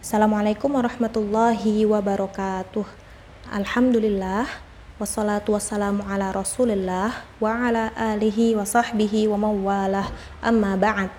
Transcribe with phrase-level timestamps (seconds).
[0.00, 2.88] Assalamualaikum warahmatullahi wabarakatuh.
[3.52, 4.48] Alhamdulillah
[4.96, 10.08] wassalatu wassalamu ala Rasulillah wa ala alihi wa sahbihi wa mawalah.
[10.40, 11.12] Amma ba'd.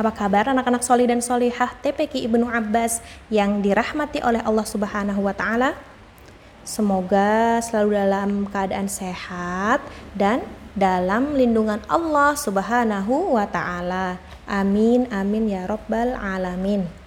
[0.00, 5.36] Apa kabar anak-anak soli dan solihah TPQ Ibnu Abbas yang dirahmati oleh Allah Subhanahu wa
[5.36, 5.76] taala?
[6.64, 9.84] Semoga selalu dalam keadaan sehat
[10.16, 10.40] dan
[10.72, 14.16] dalam lindungan Allah Subhanahu wa taala.
[14.48, 17.01] Amin amin ya rabbal alamin.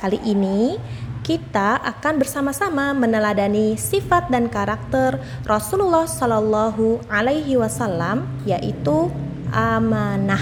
[0.00, 0.80] Kali ini
[1.20, 9.12] kita akan bersama-sama meneladani sifat dan karakter Rasulullah Shallallahu alaihi wasallam yaitu
[9.52, 10.40] amanah.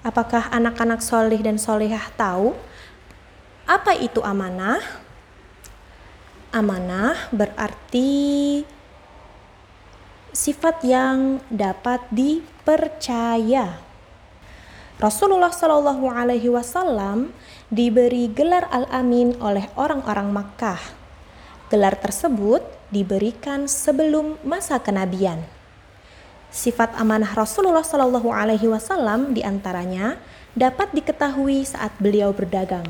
[0.00, 2.56] Apakah anak-anak solih dan solihah tahu
[3.68, 4.80] apa itu amanah?
[6.48, 8.64] Amanah berarti
[10.32, 13.85] sifat yang dapat dipercaya.
[14.96, 17.28] Rasulullah Shallallahu Alaihi Wasallam
[17.68, 20.80] diberi gelar Al-Amin oleh orang-orang Makkah.
[21.68, 25.44] Gelar tersebut diberikan sebelum masa kenabian.
[26.48, 30.16] Sifat amanah Rasulullah Shallallahu Alaihi Wasallam di antaranya
[30.56, 32.88] dapat diketahui saat beliau berdagang.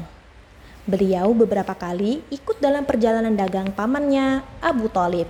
[0.86, 5.26] Beliau beberapa kali ikut dalam perjalanan dagang pamannya Abu Talib.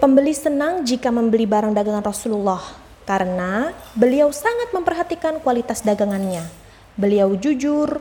[0.00, 6.46] Pembeli senang jika membeli barang dagangan Rasulullah karena beliau sangat memperhatikan kualitas dagangannya.
[6.94, 7.98] Beliau jujur,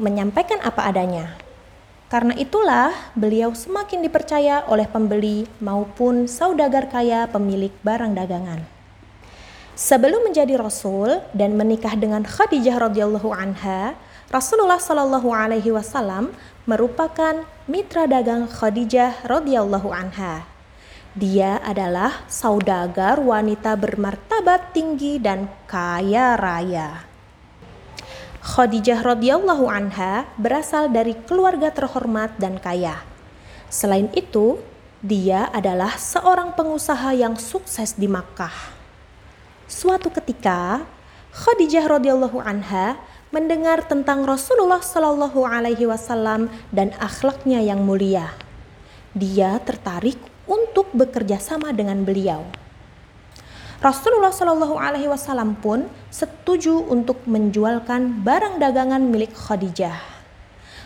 [0.00, 1.36] menyampaikan apa adanya.
[2.10, 8.66] Karena itulah beliau semakin dipercaya oleh pembeli maupun saudagar kaya pemilik barang dagangan.
[9.78, 13.94] Sebelum menjadi rasul dan menikah dengan Khadijah radhiyallahu anha,
[14.26, 16.34] Rasulullah shallallahu alaihi wasallam
[16.66, 20.49] merupakan mitra dagang Khadijah radhiyallahu anha.
[21.10, 27.02] Dia adalah saudagar wanita bermartabat tinggi dan kaya raya.
[28.46, 33.02] Khadijah radhiyallahu anha berasal dari keluarga terhormat dan kaya.
[33.66, 34.62] Selain itu,
[35.02, 38.54] dia adalah seorang pengusaha yang sukses di Makkah.
[39.66, 40.86] Suatu ketika,
[41.34, 43.02] Khadijah radhiyallahu anha
[43.34, 48.30] mendengar tentang Rasulullah shallallahu alaihi wasallam dan akhlaknya yang mulia.
[49.10, 52.42] Dia tertarik untuk bekerja sama dengan beliau.
[53.80, 59.96] Rasulullah Shallallahu Alaihi Wasallam pun setuju untuk menjualkan barang dagangan milik Khadijah.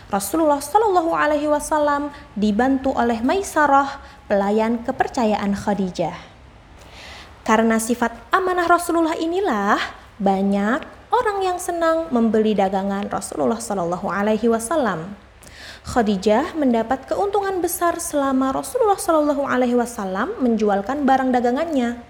[0.07, 3.99] Rasulullah Shallallahu Alaihi Wasallam dibantu oleh Maisarah,
[4.31, 6.15] pelayan kepercayaan Khadijah.
[7.43, 9.75] Karena sifat amanah Rasulullah inilah
[10.15, 10.79] banyak
[11.11, 15.24] orang yang senang membeli dagangan Rasulullah Shallallahu Alaihi Wasallam.
[15.85, 22.01] Khadijah mendapat keuntungan besar selama Rasulullah Shallallahu Alaihi Wasallam menjualkan barang dagangannya.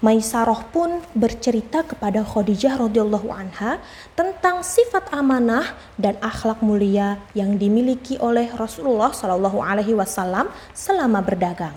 [0.00, 3.84] Maisarah pun bercerita kepada Khadijah radhiyallahu anha
[4.16, 11.76] tentang sifat amanah dan akhlak mulia yang dimiliki oleh Rasulullah shallallahu alaihi wasallam selama berdagang.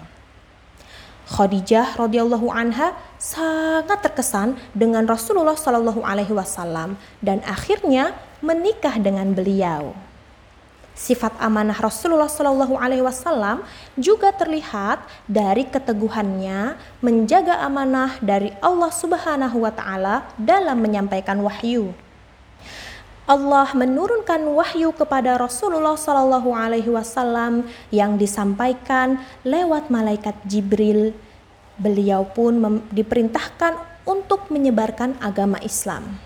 [1.28, 10.13] Khadijah radhiyallahu anha sangat terkesan dengan Rasulullah shallallahu alaihi wasallam dan akhirnya menikah dengan beliau.
[10.94, 13.66] Sifat amanah Rasulullah Shallallahu Alaihi Wasallam
[13.98, 21.98] juga terlihat dari keteguhannya menjaga amanah dari Allah Subhanahu Wa Taala dalam menyampaikan wahyu.
[23.26, 31.18] Allah menurunkan wahyu kepada Rasulullah Shallallahu Alaihi Wasallam yang disampaikan lewat malaikat Jibril.
[31.74, 36.22] Beliau pun diperintahkan untuk menyebarkan agama Islam.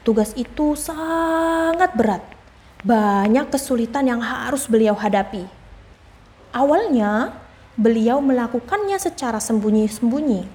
[0.00, 2.35] Tugas itu sangat berat
[2.86, 5.42] banyak kesulitan yang harus beliau hadapi.
[6.54, 7.34] Awalnya,
[7.74, 10.46] beliau melakukannya secara sembunyi-sembunyi.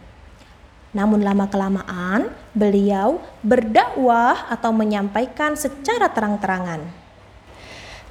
[0.96, 6.88] Namun lama-kelamaan, beliau berdakwah atau menyampaikan secara terang-terangan.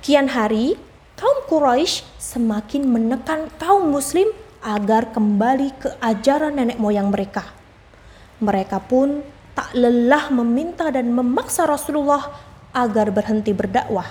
[0.05, 0.77] Kian hari,
[1.17, 4.29] kaum Quraisy semakin menekan kaum muslim
[4.61, 7.49] agar kembali ke ajaran nenek moyang mereka.
[8.41, 9.25] Mereka pun
[9.57, 14.07] tak lelah meminta dan memaksa Rasulullah agar berhenti berdakwah.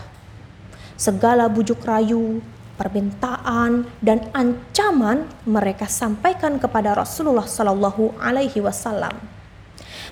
[1.00, 2.44] Segala bujuk rayu,
[2.79, 9.15] permintaan, dan ancaman mereka sampaikan kepada Rasulullah Shallallahu Alaihi Wasallam.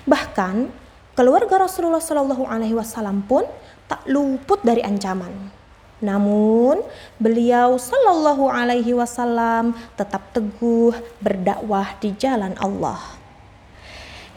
[0.08, 0.68] Bahkan
[1.16, 3.44] keluarga Rasulullah Shallallahu Alaihi Wasallam pun
[3.88, 5.52] tak luput dari ancaman.
[5.98, 6.84] Namun
[7.18, 13.18] beliau Shallallahu Alaihi Wasallam tetap teguh berdakwah di jalan Allah.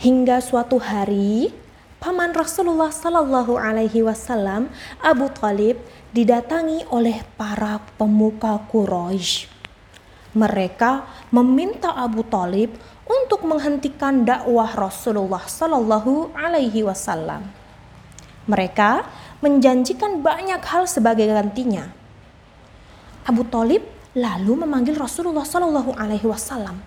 [0.02, 1.54] Hingga suatu hari
[2.02, 4.74] paman Rasulullah Sallallahu Alaihi Wasallam
[5.06, 5.78] Abu Talib
[6.10, 9.46] didatangi oleh para pemuka Quraisy.
[10.34, 12.74] Mereka meminta Abu Talib
[13.06, 17.46] untuk menghentikan dakwah Rasulullah Sallallahu Alaihi Wasallam.
[18.50, 19.06] Mereka
[19.46, 21.86] menjanjikan banyak hal sebagai gantinya.
[23.30, 23.86] Abu Talib
[24.18, 26.82] lalu memanggil Rasulullah Shallallahu Alaihi Wasallam.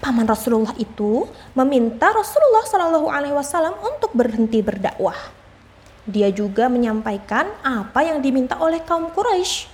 [0.00, 5.16] Paman Rasulullah itu meminta Rasulullah Shallallahu Alaihi Wasallam untuk berhenti berdakwah.
[6.08, 9.68] Dia juga menyampaikan apa yang diminta oleh kaum Quraisy.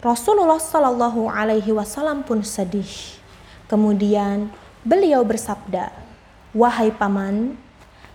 [0.00, 2.88] Rasulullah Shallallahu Alaihi Wasallam pun sedih.
[3.70, 4.50] Kemudian
[4.82, 5.92] beliau bersabda,
[6.56, 7.54] "Wahai paman,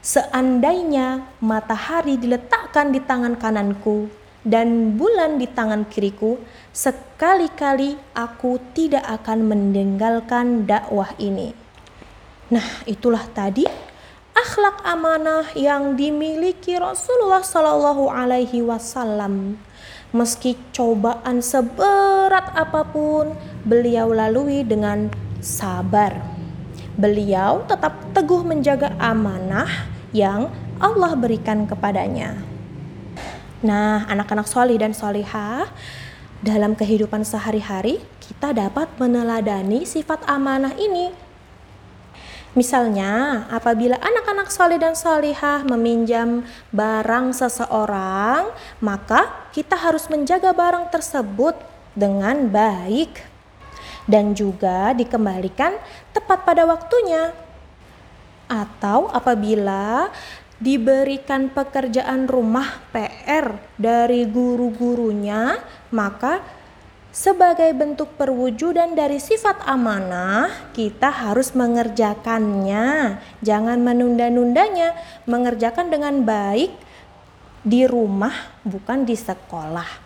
[0.04, 4.12] seandainya matahari diletakkan di tangan kananku
[4.46, 6.38] dan bulan di tangan kiriku,
[6.70, 11.58] sekali-kali aku tidak akan meninggalkan dakwah ini.
[12.54, 13.66] Nah, itulah tadi
[14.38, 19.58] akhlak amanah yang dimiliki Rasulullah Shallallahu Alaihi Wasallam.
[20.14, 23.34] Meski cobaan seberat apa pun,
[23.66, 25.10] beliau lalui dengan
[25.42, 26.22] sabar.
[26.96, 30.48] Beliau tetap teguh menjaga amanah yang
[30.80, 32.55] Allah berikan kepadanya.
[33.66, 35.66] Nah, anak-anak solih dan solihah,
[36.46, 41.10] dalam kehidupan sehari-hari kita dapat meneladani sifat amanah ini.
[42.54, 48.54] Misalnya, apabila anak-anak solih dan solihah meminjam barang seseorang,
[48.86, 51.58] maka kita harus menjaga barang tersebut
[51.98, 53.18] dengan baik
[54.06, 55.74] dan juga dikembalikan
[56.14, 57.34] tepat pada waktunya.
[58.46, 60.14] Atau apabila
[60.60, 65.60] diberikan pekerjaan rumah PR dari guru-gurunya,
[65.92, 66.40] maka
[67.16, 73.20] sebagai bentuk perwujudan dari sifat amanah, kita harus mengerjakannya.
[73.40, 76.72] Jangan menunda-nundanya, mengerjakan dengan baik
[77.64, 78.36] di rumah,
[78.68, 80.05] bukan di sekolah.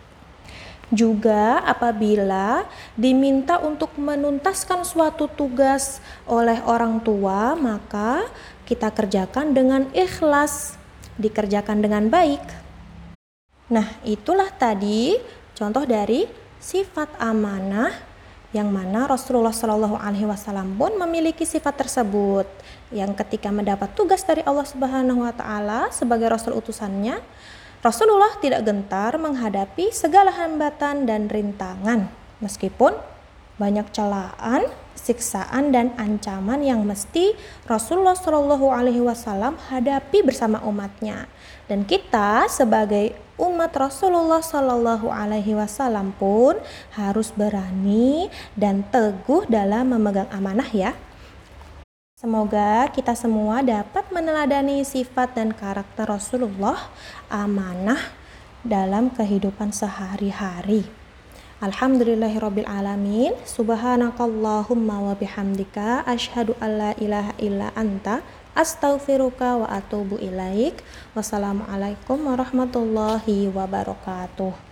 [0.89, 2.65] Juga apabila
[2.97, 8.25] diminta untuk menuntaskan suatu tugas oleh orang tua, maka
[8.65, 10.81] kita kerjakan dengan ikhlas,
[11.21, 12.41] dikerjakan dengan baik.
[13.69, 15.13] Nah, itulah tadi
[15.53, 16.25] contoh dari
[16.57, 17.94] sifat amanah
[18.50, 22.50] yang mana Rasulullah Shallallahu Alaihi Wasallam pun memiliki sifat tersebut
[22.89, 27.21] yang ketika mendapat tugas dari Allah Subhanahu Wa Taala sebagai Rasul utusannya
[27.80, 32.12] Rasulullah tidak gentar menghadapi segala hambatan dan rintangan
[32.44, 32.92] meskipun
[33.56, 34.68] banyak celaan
[35.00, 37.36] siksaan dan ancaman yang mesti
[37.68, 41.31] Rasulullah Shallallahu Alaihi Wasallam hadapi bersama umatnya.
[41.72, 46.60] Dan kita sebagai umat Rasulullah Shallallahu Alaihi Wasallam pun
[47.00, 48.28] harus berani
[48.60, 50.92] dan teguh dalam memegang amanah ya.
[52.19, 56.92] Semoga kita semua dapat meneladani sifat dan karakter Rasulullah
[57.31, 58.12] amanah
[58.60, 60.83] dalam kehidupan sehari-hari.
[61.63, 63.31] Alhamdulillahirabbil alamin.
[63.48, 68.19] Subhanakallahumma wa bihamdika asyhadu alla ilaha illa anta
[68.51, 70.75] astaghfiruka wa atubu ilaik.
[71.15, 74.69] Wassalamualaikum warahmatullahi wabarakatuh.